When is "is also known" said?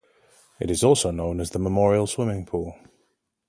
0.71-1.39